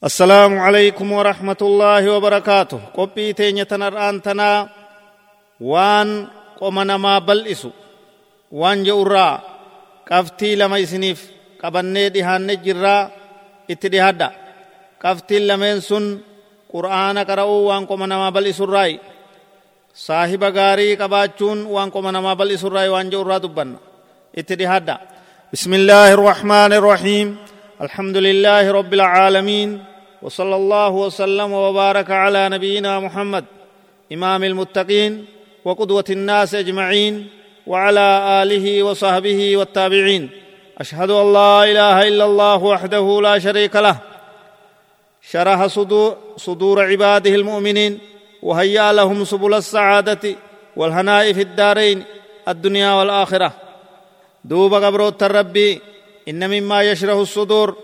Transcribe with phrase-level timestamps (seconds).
[0.00, 2.80] السلام عليكم ورحمة الله وبركاته.
[2.96, 4.68] قبي تيني تنرآن تنا
[5.60, 6.24] وان
[6.56, 7.68] قمنا ما بلئسو.
[8.48, 9.40] وان جورا
[10.08, 11.20] قفتي لما يسنيف
[11.60, 13.10] قبني دهان نجرا
[13.70, 14.28] اتدهادا
[15.04, 16.18] قفتي لما ينسن
[16.72, 19.00] قرآن قرأو وان قمنا ما بلئسو الرأي.
[19.92, 23.76] صاحب غاري قباچون وان قمنا ما بلئسو الرأي وان جورا دبنا
[24.32, 24.96] اتدهادا
[25.52, 27.28] بسم الله الرحمن الرحيم.
[27.80, 29.89] الحمد لله رب العالمين.
[30.22, 33.44] وصلى الله وسلم وبارك على نبينا محمد
[34.12, 35.24] إمام المتقين
[35.64, 37.28] وقدوة الناس أجمعين
[37.66, 38.06] وعلى
[38.42, 40.30] آله وصحبه والتابعين.
[40.78, 43.96] أشهد أن لا إله إلا الله وحده لا شريك له.
[45.30, 47.98] شرح صدور, صدور عباده المؤمنين
[48.42, 50.36] وهيأ لهم سبل السعادة
[50.76, 52.04] والهناء في الدارين
[52.48, 53.52] الدنيا والآخرة.
[54.44, 55.80] دوب قبروت الربي
[56.28, 57.76] إن مما يشرح الصدور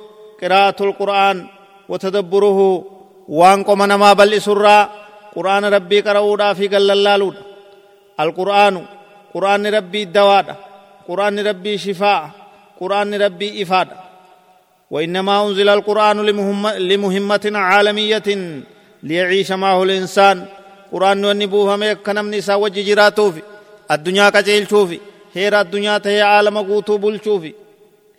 [0.42, 1.55] قراءة القرآن
[1.88, 2.84] وتدبره
[3.28, 4.90] وان قم نما بل سرا.
[5.36, 7.34] قرآن ربي قرؤودا في قللالود.
[8.20, 8.84] القرآن
[9.34, 10.54] قرآن ربي دوادا
[11.08, 12.30] قرآن ربي شفاء.
[12.80, 13.96] قرآن ربي إفادة.
[14.90, 18.28] وإنما أنزل القرآن لمهم لمهمة عالمية
[19.02, 20.44] ليعيش معه الإنسان.
[20.92, 23.42] قرآن ونبوه ميكنم نساء وججراتو في
[23.90, 25.00] الدنيا كجيل شوفي
[25.34, 27.52] هيرا الدنيا تهي عالم قوتو بل شوفي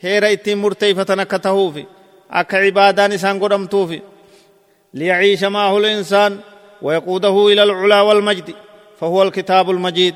[0.01, 1.85] هيرا اتم مرتيفة نكته في
[2.29, 4.01] akka cibaadaan isaan godhamtuufi
[4.93, 6.33] liyaciisha maahu linsaan
[6.81, 8.53] ويقوده إلى العلا والمجد
[8.99, 10.15] فهو الكتاب المجيد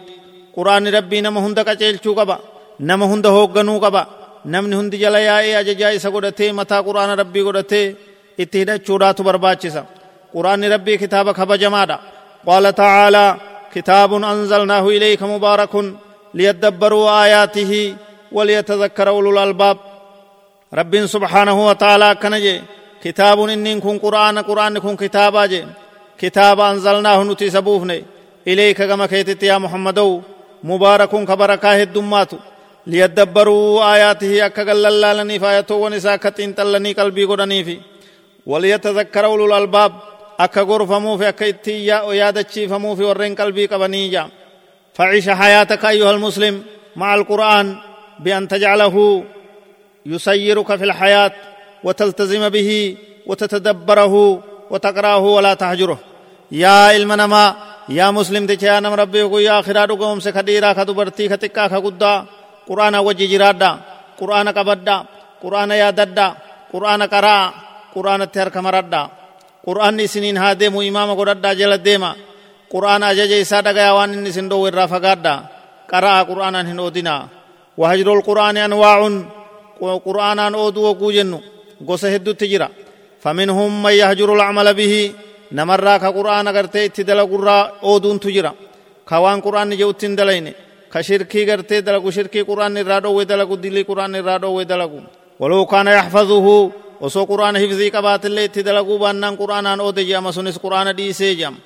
[0.56, 2.40] قرآن ربي نما هند قچيلچو قبا
[2.80, 4.06] نما هند هوغنو قبا
[4.46, 7.96] نمني هند جلا يائي أججا إسا قدته متا قرآن ربي قدته
[8.40, 9.84] اتهدا چودات برباچسا
[10.34, 12.00] قرآن ربي كتاب خب جمادا
[12.48, 13.38] قال تعالى
[13.74, 15.74] كتاب أنزلناه إليك مبارك
[16.34, 17.96] ليدبروا آياته
[18.32, 19.78] وليتذكر أولو الألباب
[20.74, 22.62] رب سبحانه وتعالى كنجي
[23.04, 25.66] كتاب إنين كن قرآن قرآن كن كتابا جي
[26.18, 28.04] كتاب أنزلناه نتي سبوفني
[28.48, 30.22] إليك كما كيتت يا محمد
[30.64, 32.32] مبارك كبركاه الدمات
[32.88, 37.78] ليدبروا آياته أكا قللالني فايتو ونسا كتين تلني قلبي قرني في
[38.46, 39.92] وليتذكر أولو الألباب
[40.40, 44.24] أكا غرفمو في أكا اتيا ويادتشي فمو في ورين قلبي قبنيجا
[44.94, 46.64] فعيش حياتك أيها المسلم
[46.96, 47.78] مع القرآن
[48.20, 49.24] بأن تجعله
[50.06, 51.32] يسيرك في الحياة
[51.84, 56.00] وتلتزم به وتتدبره وتقرأه ولا تهجره.
[56.52, 57.56] يا المنما
[57.90, 62.26] يا مسلم تجاه نم ربي يا خرا قوم سكديرا كدبرتي كتكا كقدا.
[62.68, 63.72] قرآن وجي جرادا
[64.20, 64.98] قرآن قبدا
[65.44, 66.28] قرآن يا ددا
[66.74, 67.54] قرآن قرا
[67.96, 69.04] قرآن تهر كمردا.
[69.68, 72.16] قرآن سنين هادمو إمام قردا جل ديما.
[72.72, 75.36] قرآن أجج إسا دقيا وان نسندو الرافقادا
[75.92, 77.28] قرأ قرآن هنودنا
[77.78, 79.00] وهجر القرآن أنواع
[80.06, 81.40] qur'aanaan ooduu oguu jennu
[81.90, 82.68] gosa heddutti jira
[83.24, 85.04] faminhum man yahjuru lacmala bihi
[85.52, 88.52] namarraa ka qur'aana gartee itti dalagurraa ooduuntu jira
[89.10, 90.52] ka waan qur'aanni jedhutti hin dalayne
[90.94, 95.00] ka shirkii gartee dalagu shirkii qur'aanni irraa dhoowwe dalagu dilii qur'aanni irraa dhoowwe dalagu
[95.42, 96.56] waloo kaana yaxfazuhu
[97.06, 101.60] osoo qur'aana hifzii qabaatillee itti dalaguu baannaan qur'aanaan oode je'ama sunis qur'aana dhiisee je'ama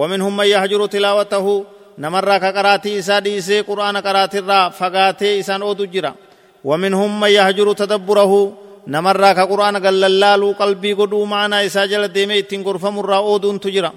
[0.00, 1.46] ومنهم من يهجر تلاوته
[1.98, 6.12] نمرا كقراتي إسا ديسي قرآن قراتي را فقاتي إسان أودو جرا
[6.68, 8.32] ومنهم من يهجر تدبره.
[8.94, 13.92] نمرا كقرآن قال اللالو قلبي قدو معنا إساجل ديمي تنقر فمرا أودون تجرا.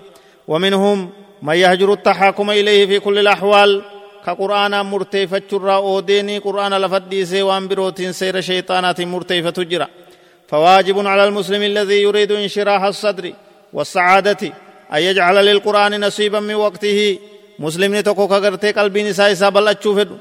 [0.48, 0.98] ومنهم
[1.42, 3.82] من يهجر التحاكم إليه في كل الأحوال.
[4.26, 6.38] كقرآن مرتيفة جرا أوديني.
[6.38, 9.88] قرآن لفديسي وان بروتين سير شيطانات مرتيفة جرا
[10.50, 13.34] فواجب على المسلم الذي يريد انشراح الصدر
[13.74, 14.42] والسعادة
[14.94, 17.00] أن يجعل للقرآن نصيبا من وقته.
[17.60, 20.16] مسلم نتوكو كغرتي قلبي نساء سابل أتشوفدو.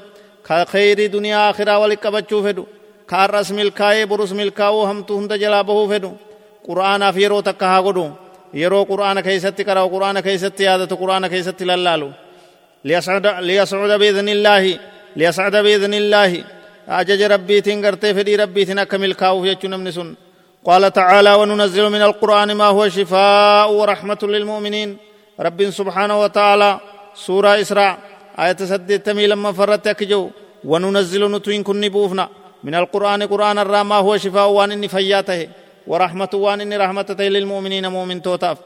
[0.47, 2.63] Ka kheyrii duniyaa akhiraa walit qabachuu fedhu
[3.09, 6.11] ka har'as milkaa'ee borus milkaa'uu hamtuu hunda jalaa bahuu fedhu
[6.67, 8.05] qur'aanaaf yeroo takka haa godhu
[8.61, 12.09] yeroo qur'aana keeysatti qara'u qur'aana keeysatti yaadatu qur'aana keeysatti lallaalu
[13.47, 14.73] liyascuda biidnillaahi
[15.19, 16.39] liyascada biidnillaahi
[16.99, 20.11] ajaja rabbiitiin gartee fedhii rabbiitiin akka milkaa'uuf jechuu namni sun
[20.67, 24.89] قال تعالى وننزل من القرآن ما هو شفاء ورحمة للمؤمنين
[25.39, 26.79] رب سبحانه وتعالى
[27.25, 27.93] سورة إسراء
[28.39, 30.29] آية سدتمي لما فرت أكجو
[30.63, 32.25] وننزل نتوين كن بوفنا
[32.63, 35.47] من القرآن قرآن الرام هو شفاء وان إني فياته
[35.87, 38.57] ورحمة وان إني رحمته للمؤمنين مؤمن توتاف.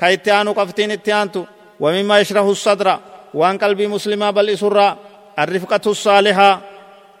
[0.00, 1.44] كايتيانو قفتين اتيانتو
[1.80, 2.98] ومما يشرح الصدر
[3.34, 4.96] وان قلبي مسلمة بل إسرى
[5.38, 6.60] الرفقة الصالحة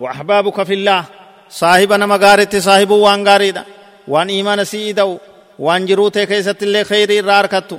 [0.00, 1.04] وأحبابك في الله
[1.50, 3.64] صاحب نمغارت صاحب وان غاريدا
[4.08, 5.18] وان إيمان سيدو
[5.58, 7.78] وان جروته كيست اللي خيري راركتو.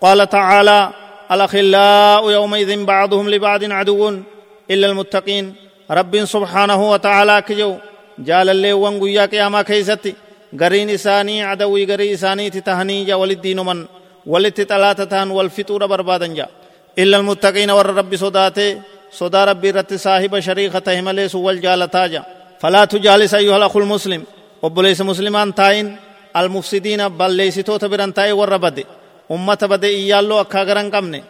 [0.00, 0.90] قال تعالى
[1.32, 4.02] الأخلاء يومئذ بعضهم لبعض عدو
[4.70, 5.54] إلا المتقين
[5.90, 7.76] رب سبحانه وتعالى كجو
[8.18, 9.62] جال اللي وانقو يا قياما
[10.56, 13.88] gariin isaanii adawii garii isaaniiti tahanii ja walit diinuman
[14.26, 16.46] walitti xalaata tahan wal fixuudha barbaadan ja
[16.96, 22.06] illa almuttaqiina warra rabbi sodaatee sodaa rabbii irratti saahiba shariika tahe malee sun wal jaalataa
[22.06, 22.24] ja
[22.60, 24.26] falaa tujaalis ayyuha alakhu lmuslim
[24.62, 25.98] obboleessa muslimaan taayin
[26.34, 27.10] almufsidiina
[29.34, 31.20] ummata bade iyyaalloo akkaa garan qabne.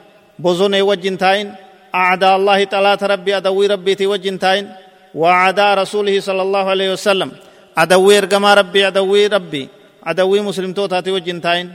[0.43, 1.51] Bozonee wajjin taayin.
[1.91, 4.71] الله طلات ربي أدوي ربي تي وجن تاين
[5.15, 7.31] وأعداء رسوله صلى الله عليه وسلم
[7.79, 9.69] أدوي إرقما ربي أدوي ربي
[10.07, 11.75] أدوي مسلم توتا تي وجن تاين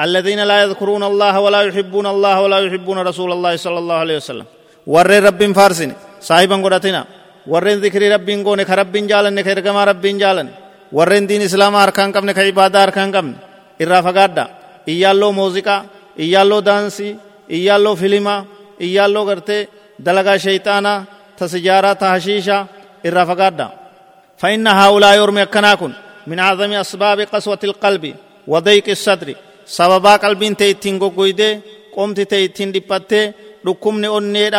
[0.00, 4.46] الذين لا يذكرون الله ولا يحبون الله ولا يحبون رسول الله صلى الله عليه وسلم
[4.86, 7.04] ور رب فارسين صاحبا قراتنا
[7.46, 10.48] ور ذكر رب قون كرب جالن كرقما رب جالن
[10.92, 13.32] ور دين إسلام أركان قبن كعبادة أركان قبن
[13.82, 14.44] إرا فقادا
[16.60, 17.16] دانسي
[17.50, 18.44] إيالو فيلما
[18.80, 19.68] iyyaaloo gartee
[20.04, 21.04] dalagaa shayxaanaa
[21.38, 22.66] ta sijaaraa ta hashiishaa
[23.04, 23.70] irraa fagaadha
[24.38, 25.92] فإن هؤلاء يرمي أكناكن
[26.26, 28.14] من أعظم أسباب قسوة القلب
[28.46, 29.34] وضيق الصدر
[29.66, 31.60] سببا قلبين تيتين غوغويدي
[31.96, 32.72] قمت تيتين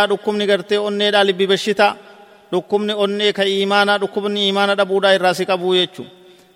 [0.09, 1.95] dhukkubni gartee onneedha libbi bashita
[2.51, 6.05] dhukkubni onnee ka iimaana dhukkubni iimaana dhabuudha irraa si qabuu jechu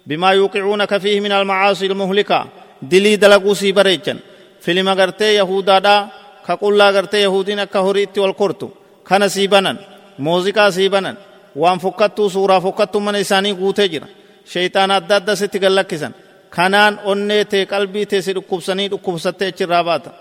[0.07, 2.47] bimaa yuuqicuunaka fiihi min almacaasi ilmuhlika
[2.91, 4.19] dilii dalaguu sii bareechan
[4.61, 6.09] filima gartee yahudaadha
[6.45, 8.71] ka qullaa gartee yahudiin akka horiitti wal kortu
[9.03, 9.77] kana sii banan
[10.17, 11.17] muuziqaa sii banan
[11.55, 14.07] waan fokkattuu suuraa fokkattuu mana isaanii guutee jira
[14.51, 16.13] sheeyxaan adda adda sitti gallakkisan
[16.49, 20.11] kanaan onnee tee qalbii tee si dhukkubsanii dhukkubsattee achirraa baata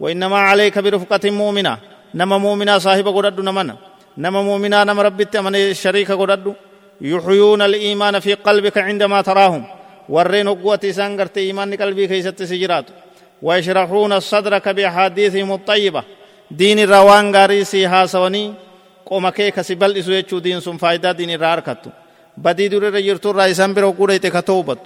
[0.00, 1.78] وإنما عليك برفقة مؤمنة
[2.14, 3.76] نما مؤمنة صاحب قدد نمنا
[4.18, 4.84] نما مؤمنة
[10.10, 11.76] نما ربت من الشريك قدد يحيون الإيمان في قلبك عندما تراهم ورين قوة سانغرت إيمان
[11.76, 12.84] قلبي كيست سجرات
[13.42, 16.02] ويشرحون صدرك بأحاديثهم الطيبة
[16.50, 18.54] دين الروان غاريسي هاسوني
[19.06, 21.90] قوم كيك سبل إسو يچو دين سن فايدة دين الراركتو
[22.36, 24.78] بدي دور رجرتو رايسان برو قريت كتوبت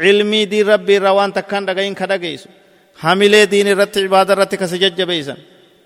[0.00, 2.48] علمي دي ربي روان تكان دغين كدغيسو
[3.00, 5.36] حاملي دين رت عبادة رت كسجج بيسن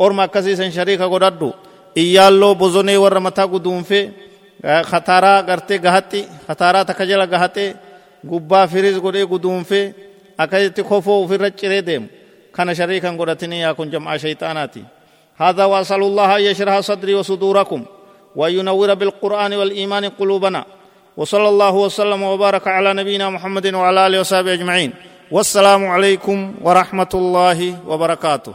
[0.00, 1.52] اور ما كسيسن شريك غددو
[1.96, 4.10] إيالو بوزوني ور متا قدوم في
[4.82, 7.74] خطارا غرتي غهتي خطارا تكجل غهتي
[8.26, 9.94] gubbaa firiis godhee guduunfee
[10.38, 12.08] akkasitti kofoo ofirra ciree deemu.
[12.52, 14.84] Kana sharii kan godhatini yaa kun jam'aa shayxaanaati
[15.40, 17.84] هذا وأسأل الله أن يشرح صدري وصدوركم
[18.36, 20.64] وأن ينور بالقرآن والإيمان قلوبنا
[21.16, 24.92] وصلى الله وسلم وبارك على نبينا محمد وعلى آله وصحبه أجمعين
[25.30, 28.54] والسلام عليكم ورحمة الله وبركاته